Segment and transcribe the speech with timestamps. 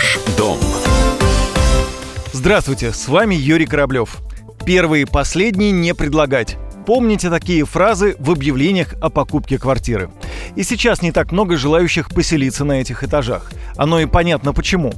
[0.00, 0.58] Ваш дом.
[2.32, 4.16] Здравствуйте, с вами Юрий Кораблев.
[4.64, 6.56] Первые и последние не предлагать.
[6.86, 10.10] Помните такие фразы в объявлениях о покупке квартиры.
[10.56, 13.50] И сейчас не так много желающих поселиться на этих этажах.
[13.76, 14.92] Оно и понятно почему.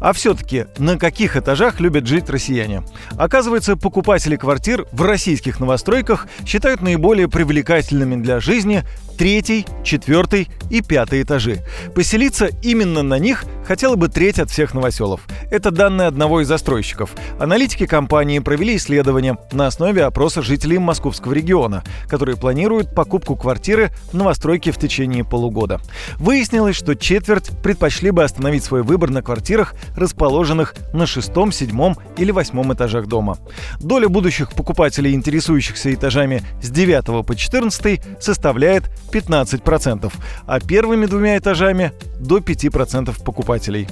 [0.00, 2.82] А все-таки на каких этажах любят жить россияне?
[3.16, 8.84] Оказывается, покупатели квартир в российских новостройках считают наиболее привлекательными для жизни
[9.16, 11.60] третий, четвертый и пятый этажи.
[11.94, 15.20] Поселиться именно на них хотела бы треть от всех новоселов.
[15.50, 17.10] Это данные одного из застройщиков.
[17.38, 24.14] Аналитики компании провели исследование на основе опроса жителей московского региона, которые планируют покупку квартиры в
[24.14, 25.80] новостройке в течение полугода.
[26.18, 32.30] Выяснилось, что четверть предпочли бы остановить свой выбор на квартирах, расположенных на шестом, седьмом или
[32.30, 33.38] восьмом этажах дома.
[33.80, 40.12] Доля будущих покупателей, интересующихся этажами с 9 по 14, составляет 15%,
[40.46, 43.88] а первыми двумя этажами до 5% покупателей.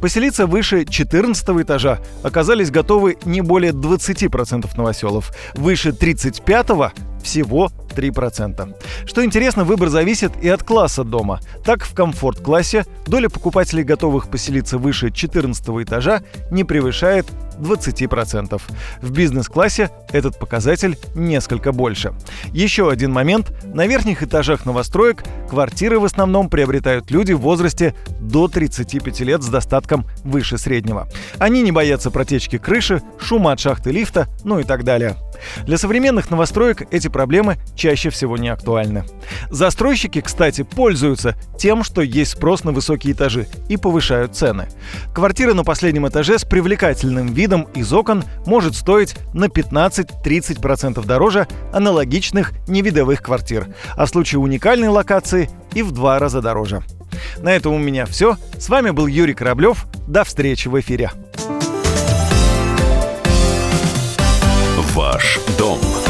[0.00, 8.74] Поселиться выше 14 этажа оказались готовы не более 20% новоселов, выше 35 всего 3%.
[9.06, 11.40] Что интересно, выбор зависит и от класса дома.
[11.64, 17.26] Так, в комфорт-классе доля покупателей, готовых поселиться выше 14 этажа, не превышает
[17.58, 18.60] 20%.
[19.00, 22.12] В бизнес-классе этот показатель несколько больше.
[22.52, 23.52] Еще один момент.
[23.64, 29.48] На верхних этажах новостроек квартиры в основном приобретают люди в возрасте до 35 лет с
[29.48, 31.08] достатком выше среднего.
[31.38, 35.16] Они не боятся протечки крыши, шума от шахты лифта, ну и так далее.
[35.64, 39.04] Для современных новостроек эти проблемы чаще всего не актуальны.
[39.50, 44.68] Застройщики, кстати, пользуются тем, что есть спрос на высокие этажи и повышают цены.
[45.14, 52.52] Квартира на последнем этаже с привлекательным видом из окон может стоить на 15-30% дороже аналогичных
[52.68, 56.82] невидовых квартир, а в случае уникальной локации и в два раза дороже.
[57.38, 58.36] На этом у меня все.
[58.58, 59.86] С вами был Юрий Кораблев.
[60.06, 61.10] До встречи в эфире.
[65.22, 66.01] Ваш дом.